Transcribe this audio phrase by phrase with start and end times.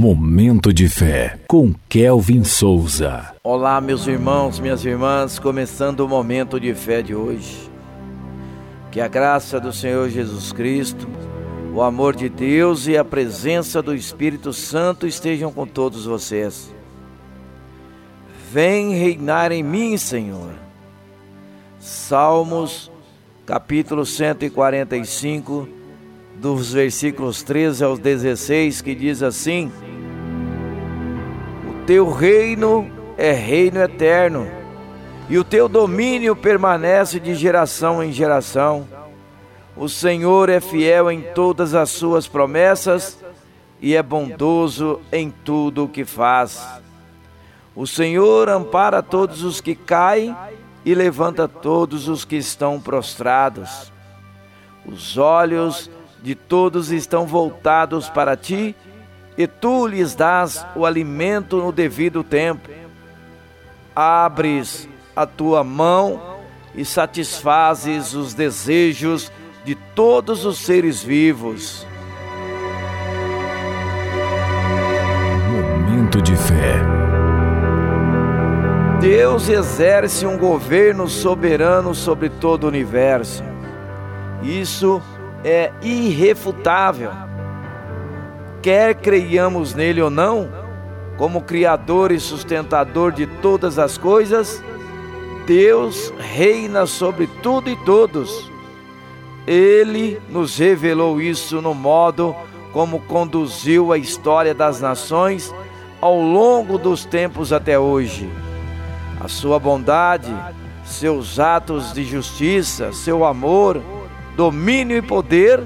[0.00, 3.34] Momento de fé com Kelvin Souza.
[3.44, 7.70] Olá, meus irmãos, minhas irmãs, começando o momento de fé de hoje.
[8.90, 11.06] Que a graça do Senhor Jesus Cristo,
[11.74, 16.74] o amor de Deus e a presença do Espírito Santo estejam com todos vocês.
[18.50, 20.54] Vem reinar em mim, Senhor.
[21.78, 22.90] Salmos,
[23.44, 25.79] capítulo 145
[26.40, 29.70] dos versículos 13 aos 16, que diz assim:
[31.68, 34.48] O teu reino é reino eterno,
[35.28, 38.88] e o teu domínio permanece de geração em geração.
[39.76, 43.22] O Senhor é fiel em todas as suas promessas
[43.80, 46.66] e é bondoso em tudo o que faz.
[47.74, 50.34] O Senhor ampara todos os que caem
[50.84, 53.92] e levanta todos os que estão prostrados.
[54.84, 55.90] Os olhos
[56.22, 58.74] de todos estão voltados para ti,
[59.36, 62.68] e tu lhes dás o alimento no devido tempo.
[63.94, 66.38] Abres a tua mão
[66.74, 69.32] e satisfazes os desejos
[69.64, 71.86] de todos os seres vivos.
[75.50, 76.80] Momento de fé.
[79.00, 83.42] Deus exerce um governo soberano sobre todo o universo.
[84.42, 87.10] Isso é é irrefutável.
[88.62, 90.48] Quer creiamos nele ou não,
[91.16, 94.62] como Criador e sustentador de todas as coisas,
[95.46, 98.50] Deus reina sobre tudo e todos.
[99.46, 102.34] Ele nos revelou isso no modo
[102.72, 105.52] como conduziu a história das nações
[106.00, 108.30] ao longo dos tempos até hoje.
[109.20, 110.32] A sua bondade,
[110.84, 113.82] seus atos de justiça, seu amor,
[114.40, 115.60] domínio e poder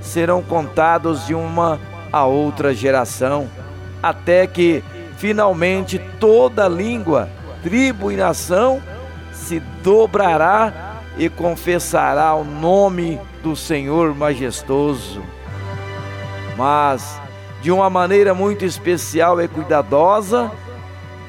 [0.00, 1.78] serão contados de uma
[2.10, 3.50] a outra geração,
[4.02, 4.82] até que
[5.18, 7.28] finalmente toda língua,
[7.62, 8.82] tribo e nação
[9.30, 15.22] se dobrará e confessará o nome do Senhor majestoso.
[16.56, 17.20] Mas,
[17.60, 20.50] de uma maneira muito especial e cuidadosa,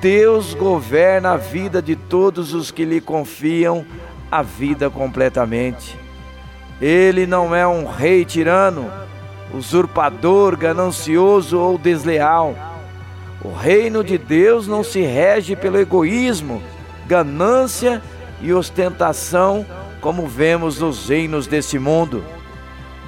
[0.00, 3.86] Deus governa a vida de todos os que lhe confiam
[4.28, 6.09] a vida completamente.
[6.80, 8.90] Ele não é um rei tirano,
[9.52, 12.54] usurpador, ganancioso ou desleal.
[13.42, 16.62] O reino de Deus não se rege pelo egoísmo,
[17.06, 18.02] ganância
[18.40, 19.66] e ostentação
[20.00, 22.24] como vemos nos reinos desse mundo.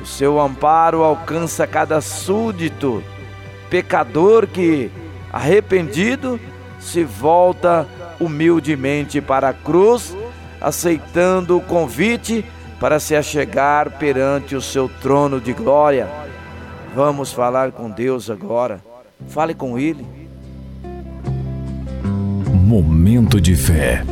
[0.00, 3.02] O seu amparo alcança cada súdito,
[3.70, 4.90] pecador que,
[5.32, 6.38] arrependido,
[6.78, 7.86] se volta
[8.20, 10.16] humildemente para a cruz,
[10.60, 12.44] aceitando o convite
[12.82, 16.08] para se achegar perante o seu trono de glória.
[16.96, 18.80] Vamos falar com Deus agora.
[19.28, 20.04] Fale com Ele.
[22.52, 24.02] Momento de fé.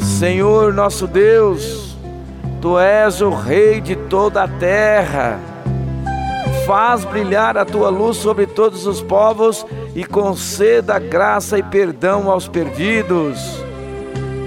[0.00, 1.94] Senhor nosso Deus,
[2.62, 5.38] Tu és o Rei de toda a terra.
[6.64, 12.48] Faz brilhar a tua luz sobre todos os povos e conceda graça e perdão aos
[12.48, 13.61] perdidos.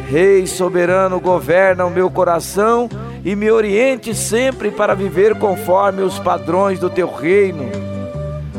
[0.07, 2.87] Rei soberano, governa o meu coração
[3.23, 7.65] e me oriente sempre para viver conforme os padrões do teu reino.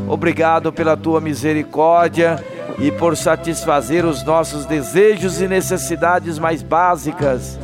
[0.09, 2.43] Obrigado pela tua misericórdia
[2.77, 7.57] e por satisfazer os nossos desejos e necessidades mais básicas.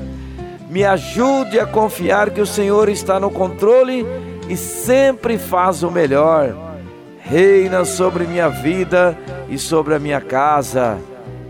[0.70, 4.06] Me ajude a confiar que o Senhor está no controle
[4.48, 6.56] e sempre faz o melhor.
[7.20, 9.18] Reina sobre minha vida
[9.50, 10.98] e sobre a minha casa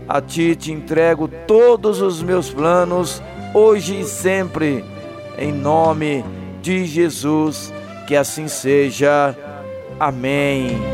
[0.08, 3.22] a ti te entrego todos os meus planos,
[3.54, 4.84] hoje e sempre,
[5.38, 6.24] em nome
[6.62, 7.72] de Jesus,
[8.06, 9.36] que assim seja.
[9.98, 10.93] Amém.